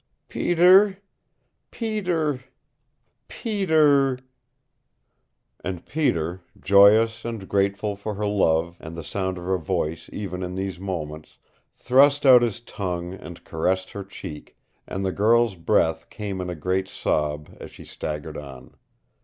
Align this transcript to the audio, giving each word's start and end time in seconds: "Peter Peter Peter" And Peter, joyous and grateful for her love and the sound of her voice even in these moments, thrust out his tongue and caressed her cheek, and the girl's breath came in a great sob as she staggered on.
"Peter 0.29 0.97
Peter 1.69 2.43
Peter" 3.27 4.17
And 5.63 5.85
Peter, 5.85 6.41
joyous 6.59 7.23
and 7.23 7.47
grateful 7.47 7.95
for 7.95 8.15
her 8.15 8.25
love 8.25 8.77
and 8.79 8.97
the 8.97 9.03
sound 9.03 9.37
of 9.37 9.43
her 9.43 9.59
voice 9.59 10.09
even 10.11 10.41
in 10.41 10.55
these 10.55 10.79
moments, 10.79 11.37
thrust 11.75 12.25
out 12.25 12.41
his 12.41 12.61
tongue 12.61 13.13
and 13.13 13.43
caressed 13.43 13.91
her 13.91 14.03
cheek, 14.03 14.57
and 14.87 15.05
the 15.05 15.11
girl's 15.11 15.53
breath 15.53 16.09
came 16.09 16.41
in 16.41 16.49
a 16.49 16.55
great 16.55 16.87
sob 16.87 17.55
as 17.59 17.69
she 17.69 17.85
staggered 17.85 18.37
on. 18.37 18.73